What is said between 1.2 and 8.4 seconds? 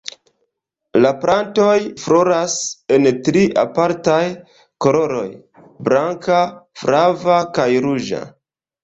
plantoj floras en tri apartaj koloroj: blanka, flava kaj ruĝa.